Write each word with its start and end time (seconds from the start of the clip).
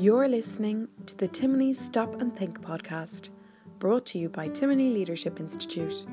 You're 0.00 0.28
listening 0.28 0.86
to 1.06 1.16
the 1.16 1.26
Timony 1.26 1.74
Stop 1.74 2.20
and 2.20 2.32
Think 2.32 2.60
podcast, 2.60 3.30
brought 3.80 4.06
to 4.06 4.18
you 4.20 4.28
by 4.28 4.48
Timony 4.48 4.94
Leadership 4.94 5.40
Institute. 5.40 6.06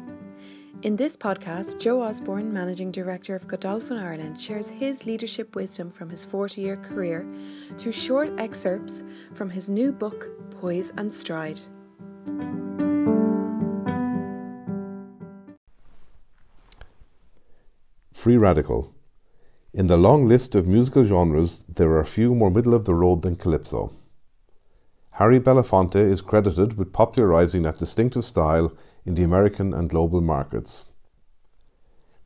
In 0.81 0.95
this 0.95 1.15
podcast, 1.15 1.79
Joe 1.79 2.01
Osborne, 2.01 2.51
Managing 2.51 2.89
Director 2.89 3.35
of 3.35 3.47
Godolphin 3.47 3.99
Ireland, 3.99 4.41
shares 4.41 4.69
his 4.69 5.05
leadership 5.05 5.55
wisdom 5.55 5.91
from 5.91 6.09
his 6.09 6.25
40 6.25 6.61
year 6.61 6.77
career 6.77 7.31
through 7.77 7.91
short 7.91 8.33
excerpts 8.39 9.03
from 9.35 9.51
his 9.51 9.69
new 9.69 9.91
book, 9.91 10.29
Poise 10.49 10.91
and 10.97 11.13
Stride. 11.13 11.61
Free 18.13 18.37
Radical. 18.37 18.94
In 19.77 19.87
the 19.87 19.97
long 19.97 20.25
list 20.25 20.55
of 20.55 20.65
musical 20.65 21.03
genres, 21.03 21.65
there 21.67 21.97
are 21.97 22.05
few 22.05 22.33
more 22.33 22.49
middle 22.49 22.73
of 22.73 22.85
the 22.85 22.93
road 22.93 23.23
than 23.23 23.35
calypso. 23.35 23.91
Harry 25.11 25.37
Belafonte 25.37 25.97
is 25.99 26.21
credited 26.21 26.77
with 26.77 26.93
popularizing 26.93 27.63
that 27.63 27.77
distinctive 27.77 28.23
style 28.23 28.71
in 29.05 29.15
the 29.15 29.23
American 29.23 29.73
and 29.73 29.89
global 29.89 30.21
markets. 30.21 30.85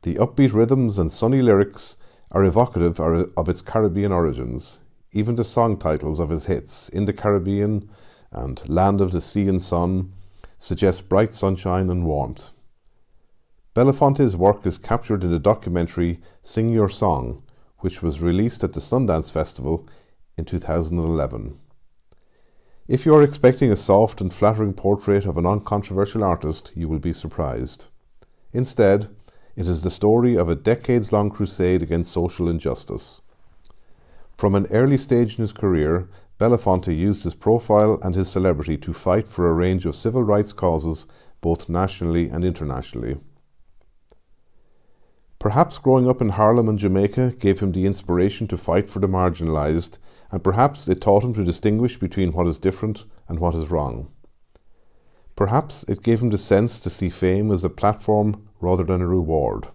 The 0.02 0.14
upbeat 0.14 0.52
rhythms 0.52 0.96
and 0.96 1.10
sunny 1.10 1.42
lyrics 1.42 1.96
are 2.30 2.44
evocative 2.44 3.00
of 3.00 3.48
its 3.48 3.62
Caribbean 3.62 4.12
origins. 4.12 4.78
Even 5.10 5.34
the 5.34 5.42
song 5.42 5.76
titles 5.76 6.20
of 6.20 6.28
his 6.28 6.46
hits, 6.46 6.88
In 6.88 7.06
the 7.06 7.12
Caribbean 7.12 7.90
and 8.30 8.62
Land 8.68 9.00
of 9.00 9.10
the 9.10 9.20
Sea 9.20 9.48
and 9.48 9.60
Sun, 9.60 10.12
suggest 10.56 11.08
bright 11.08 11.34
sunshine 11.34 11.90
and 11.90 12.06
warmth. 12.06 12.50
Belafonte's 13.72 14.36
work 14.36 14.66
is 14.66 14.78
captured 14.78 15.22
in 15.22 15.30
the 15.30 15.38
documentary 15.38 16.20
Sing 16.42 16.70
Your 16.70 16.88
Song, 16.88 17.44
which 17.80 18.02
was 18.02 18.22
released 18.22 18.64
at 18.64 18.72
the 18.72 18.80
Sundance 18.80 19.30
Festival 19.30 19.88
in 20.36 20.44
2011. 20.44 21.58
If 22.88 23.06
you 23.06 23.14
are 23.14 23.22
expecting 23.22 23.70
a 23.70 23.76
soft 23.76 24.20
and 24.20 24.32
flattering 24.32 24.72
portrait 24.72 25.24
of 25.24 25.38
an 25.38 25.46
uncontroversial 25.46 26.24
artist, 26.24 26.72
you 26.74 26.88
will 26.88 26.98
be 26.98 27.12
surprised. 27.12 27.86
Instead, 28.52 29.08
it 29.54 29.66
is 29.66 29.82
the 29.82 29.90
story 29.90 30.36
of 30.36 30.48
a 30.48 30.54
decades 30.54 31.12
long 31.12 31.30
crusade 31.30 31.82
against 31.82 32.12
social 32.12 32.48
injustice. 32.48 33.20
From 34.36 34.54
an 34.54 34.66
early 34.70 34.96
stage 34.96 35.38
in 35.38 35.42
his 35.42 35.52
career, 35.52 36.08
Belafonte 36.38 36.96
used 36.96 37.24
his 37.24 37.34
profile 37.34 38.00
and 38.02 38.14
his 38.14 38.30
celebrity 38.30 38.78
to 38.78 38.92
fight 38.92 39.28
for 39.28 39.48
a 39.48 39.52
range 39.52 39.84
of 39.84 39.94
civil 39.94 40.22
rights 40.22 40.52
causes 40.52 41.06
both 41.42 41.68
nationally 41.68 42.28
and 42.28 42.44
internationally. 42.44 43.18
Perhaps 45.40 45.78
growing 45.78 46.06
up 46.06 46.20
in 46.20 46.28
Harlem 46.28 46.68
and 46.68 46.78
Jamaica 46.78 47.32
gave 47.38 47.60
him 47.60 47.72
the 47.72 47.86
inspiration 47.86 48.46
to 48.48 48.58
fight 48.58 48.90
for 48.90 49.00
the 49.00 49.08
marginalized, 49.08 49.96
and 50.30 50.44
perhaps 50.44 50.86
it 50.86 51.00
taught 51.00 51.24
him 51.24 51.32
to 51.32 51.42
distinguish 51.42 51.98
between 51.98 52.32
what 52.32 52.46
is 52.46 52.58
different 52.58 53.06
and 53.26 53.38
what 53.40 53.54
is 53.54 53.70
wrong. 53.70 54.12
Perhaps 55.36 55.82
it 55.88 56.02
gave 56.02 56.20
him 56.20 56.28
the 56.28 56.36
sense 56.36 56.78
to 56.80 56.90
see 56.90 57.08
fame 57.08 57.50
as 57.50 57.64
a 57.64 57.70
platform 57.70 58.50
rather 58.60 58.84
than 58.84 59.00
a 59.00 59.06
reward. 59.06 59.68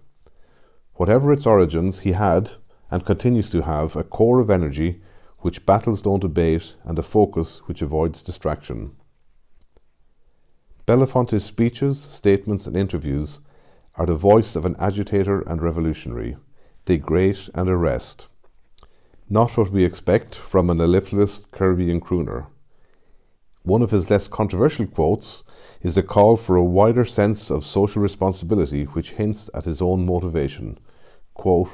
Whatever 0.94 1.33
its 1.33 1.47
origins, 1.47 2.02
he 2.02 2.11
had, 2.11 2.52
and 2.91 3.03
continues 3.03 3.50
to 3.50 3.63
have, 3.63 3.95
a 3.95 4.03
core 4.03 4.39
of 4.39 4.52
energy 4.52 5.02
which 5.39 5.66
battles 5.66 6.03
don't 6.03 6.23
abate 6.23 6.75
and 6.83 7.00
a 7.00 7.02
focus 7.02 7.67
which 7.67 7.81
avoids 7.81 8.22
distraction. 8.22 8.95
Belafonte's 10.85 11.44
speeches, 11.44 12.00
statements, 12.00 12.67
and 12.67 12.77
interviews 12.77 13.39
are 13.97 14.05
the 14.05 14.15
voice 14.15 14.55
of 14.55 14.65
an 14.65 14.75
agitator 14.77 15.41
and 15.41 15.61
revolutionary. 15.61 16.38
They 16.85 16.97
grate 16.97 17.49
and 17.53 17.69
arrest. 17.69 18.27
Not 19.29 19.57
what 19.57 19.71
we 19.71 19.83
expect 19.83 20.35
from 20.35 20.69
an 20.69 20.77
mellifluous 20.77 21.45
Caribbean 21.51 21.99
crooner. 21.99 22.47
One 23.63 23.81
of 23.81 23.89
his 23.89 24.11
less 24.11 24.27
controversial 24.27 24.85
quotes 24.85 25.43
is 25.81 25.95
the 25.95 26.03
call 26.03 26.38
for 26.38 26.56
a 26.56 26.63
wider 26.63 27.06
sense 27.06 27.50
of 27.50 27.66
social 27.66 28.01
responsibility, 28.01 28.83
which 28.83 29.13
hints 29.13 29.50
at 29.56 29.66
his 29.66 29.81
own 29.81 30.06
motivation. 30.06 30.77
Quote, 31.33 31.69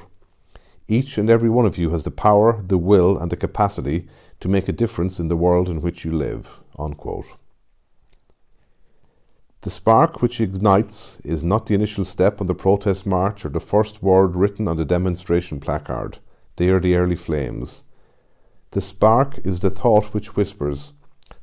Each 0.88 1.18
and 1.18 1.30
every 1.30 1.50
one 1.50 1.66
of 1.66 1.78
you 1.78 1.90
has 1.90 2.06
the 2.06 2.12
power, 2.12 2.62
the 2.62 2.78
will, 2.78 3.18
and 3.18 3.30
the 3.30 3.36
capacity 3.36 4.08
to 4.40 4.48
make 4.48 4.70
a 4.70 4.74
difference 4.74 5.20
in 5.20 5.28
the 5.28 5.36
world 5.36 5.68
in 5.68 5.82
which 5.82 6.06
you 6.06 6.12
live. 6.12 6.60
Unquote. 6.80 7.26
The 9.62 9.70
spark 9.70 10.24
which 10.24 10.42
ignites 10.42 11.20
is 11.24 11.44
not 11.44 11.68
the 11.68 11.76
initial 11.76 12.04
step 12.04 12.42
on 12.42 12.48
the 12.48 12.56
protest 12.56 13.06
march 13.06 13.46
or 13.46 13.50
the 13.50 13.60
first 13.60 14.02
word 14.02 14.36
written 14.36 14.68
on 14.68 14.78
the 14.78 14.86
demonstration 14.86 15.60
placard. 15.60 16.18
They 16.56 16.70
are 16.70 16.80
the 16.80 16.96
early 16.96 17.16
flames. 17.16 17.84
The 18.72 18.82
spark 18.82 19.40
is 19.44 19.60
the 19.60 19.70
thought 19.70 20.16
which 20.16 20.36
whispers, 20.36 20.94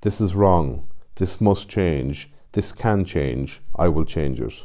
This 0.00 0.20
is 0.20 0.34
wrong, 0.34 0.88
this 1.14 1.40
must 1.40 1.68
change, 1.68 2.32
this 2.52 2.72
can 2.72 3.04
change, 3.04 3.60
I 3.76 3.86
will 3.86 4.04
change 4.04 4.40
it. 4.40 4.64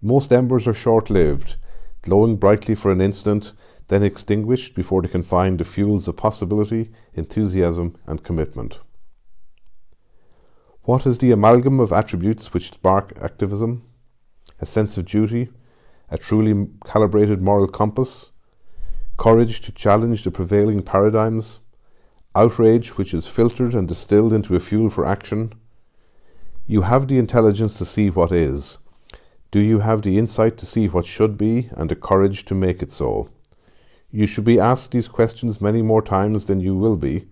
Most 0.00 0.32
embers 0.32 0.66
are 0.66 0.72
short 0.72 1.10
lived, 1.10 1.56
glowing 2.00 2.36
brightly 2.36 2.74
for 2.74 2.90
an 2.90 3.02
instant, 3.02 3.52
then 3.88 4.02
extinguished 4.02 4.74
before 4.74 5.02
they 5.02 5.08
can 5.08 5.22
find 5.22 5.58
the 5.58 5.64
fuels 5.64 6.08
of 6.08 6.16
possibility, 6.16 6.90
enthusiasm, 7.12 7.94
and 8.06 8.24
commitment. 8.24 8.80
What 10.86 11.04
is 11.04 11.18
the 11.18 11.32
amalgam 11.32 11.80
of 11.80 11.90
attributes 11.90 12.54
which 12.54 12.70
spark 12.70 13.18
activism? 13.20 13.82
A 14.60 14.66
sense 14.66 14.96
of 14.96 15.04
duty, 15.04 15.48
a 16.10 16.16
truly 16.16 16.68
calibrated 16.84 17.42
moral 17.42 17.66
compass, 17.66 18.30
courage 19.16 19.60
to 19.62 19.72
challenge 19.72 20.22
the 20.22 20.30
prevailing 20.30 20.84
paradigms, 20.84 21.58
outrage 22.36 22.96
which 22.96 23.14
is 23.14 23.26
filtered 23.26 23.74
and 23.74 23.88
distilled 23.88 24.32
into 24.32 24.54
a 24.54 24.60
fuel 24.60 24.88
for 24.88 25.04
action. 25.04 25.54
You 26.68 26.82
have 26.82 27.08
the 27.08 27.18
intelligence 27.18 27.76
to 27.78 27.84
see 27.84 28.08
what 28.08 28.30
is. 28.30 28.78
Do 29.50 29.58
you 29.58 29.80
have 29.80 30.02
the 30.02 30.16
insight 30.16 30.56
to 30.58 30.66
see 30.66 30.86
what 30.86 31.04
should 31.04 31.36
be 31.36 31.68
and 31.72 31.90
the 31.90 31.96
courage 31.96 32.44
to 32.44 32.54
make 32.54 32.80
it 32.80 32.92
so? 32.92 33.28
You 34.12 34.28
should 34.28 34.44
be 34.44 34.60
asked 34.60 34.92
these 34.92 35.08
questions 35.08 35.60
many 35.60 35.82
more 35.82 36.00
times 36.00 36.46
than 36.46 36.60
you 36.60 36.76
will 36.76 36.96
be, 36.96 37.26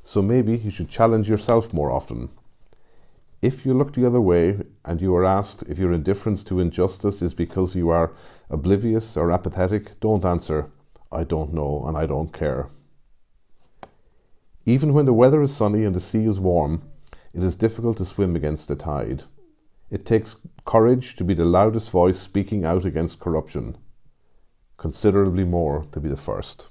so 0.00 0.22
maybe 0.22 0.58
you 0.58 0.70
should 0.70 0.88
challenge 0.88 1.28
yourself 1.28 1.72
more 1.72 1.90
often. 1.90 2.28
If 3.42 3.64
you 3.64 3.72
look 3.72 3.94
the 3.94 4.06
other 4.06 4.20
way 4.20 4.60
and 4.84 5.00
you 5.00 5.14
are 5.16 5.24
asked 5.24 5.64
if 5.68 5.78
your 5.78 5.92
indifference 5.92 6.44
to 6.44 6.60
injustice 6.60 7.22
is 7.22 7.32
because 7.32 7.74
you 7.74 7.88
are 7.88 8.12
oblivious 8.50 9.16
or 9.16 9.32
apathetic, 9.32 9.98
don't 10.00 10.26
answer, 10.26 10.70
I 11.10 11.24
don't 11.24 11.54
know 11.54 11.84
and 11.86 11.96
I 11.96 12.04
don't 12.04 12.32
care. 12.32 12.68
Even 14.66 14.92
when 14.92 15.06
the 15.06 15.14
weather 15.14 15.40
is 15.40 15.56
sunny 15.56 15.84
and 15.84 15.94
the 15.94 16.00
sea 16.00 16.26
is 16.26 16.38
warm, 16.38 16.82
it 17.32 17.42
is 17.42 17.56
difficult 17.56 17.96
to 17.96 18.04
swim 18.04 18.36
against 18.36 18.68
the 18.68 18.76
tide. 18.76 19.24
It 19.90 20.04
takes 20.04 20.36
courage 20.66 21.16
to 21.16 21.24
be 21.24 21.32
the 21.32 21.44
loudest 21.44 21.90
voice 21.90 22.20
speaking 22.20 22.64
out 22.66 22.84
against 22.84 23.20
corruption, 23.20 23.78
considerably 24.76 25.44
more 25.44 25.86
to 25.92 26.00
be 26.00 26.10
the 26.10 26.16
first. 26.16 26.68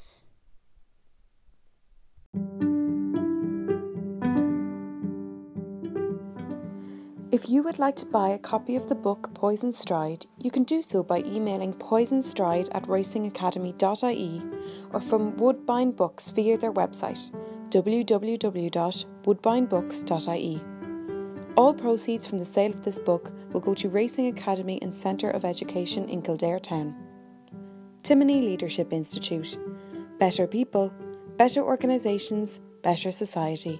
If 7.32 7.48
you 7.48 7.62
would 7.62 7.78
like 7.78 7.96
to 7.98 8.08
buy 8.08 8.30
a 8.30 8.40
copy 8.40 8.76
of 8.76 8.90
the 8.90 8.96
book 8.96 9.32
Poise 9.36 9.62
and 9.62 9.72
Stride, 9.74 10.26
you 10.40 10.50
can 10.50 10.64
do 10.64 10.82
so 10.82 11.04
by 11.04 11.20
emailing 11.20 11.74
poisonstride 11.74 12.70
at 12.72 12.86
racingacademy.ie 12.86 14.42
or 14.92 15.00
from 15.00 15.38
Woodbine 15.38 15.92
Books 15.92 16.32
via 16.32 16.58
their 16.58 16.74
website 16.74 17.30
www.woodbinebooks.ie. 17.70 20.62
All 21.56 21.74
proceeds 21.76 22.26
from 22.26 22.40
the 22.40 22.46
sale 22.46 22.72
of 22.72 22.84
this 22.84 22.98
book 22.98 23.32
will 23.54 23.62
go 23.62 23.76
to 23.76 23.90
Racing 23.90 24.26
Academy 24.26 24.80
and 24.82 24.96
Centre 24.96 25.30
of 25.30 25.46
Education 25.46 26.10
in 26.10 26.24
Kildare 26.24 26.60
Town. 26.60 26.96
Timony 28.02 28.42
Leadership 28.42 28.92
Institute. 28.92 29.60
Better 30.18 30.48
people, 30.48 30.92
better 31.38 31.62
organisations, 31.62 32.60
better 32.82 33.12
society. 33.12 33.80